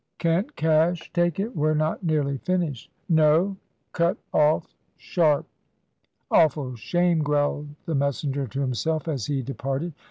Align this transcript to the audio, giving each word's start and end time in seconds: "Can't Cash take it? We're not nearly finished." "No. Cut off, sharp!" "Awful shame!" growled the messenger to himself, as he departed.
"Can't 0.17 0.55
Cash 0.55 1.13
take 1.13 1.39
it? 1.39 1.55
We're 1.55 1.75
not 1.75 2.01
nearly 2.03 2.39
finished." 2.39 2.89
"No. 3.07 3.55
Cut 3.93 4.17
off, 4.33 4.73
sharp!" 4.97 5.45
"Awful 6.31 6.73
shame!" 6.75 7.19
growled 7.21 7.67
the 7.85 7.93
messenger 7.93 8.47
to 8.47 8.61
himself, 8.61 9.07
as 9.07 9.27
he 9.27 9.43
departed. 9.43 9.93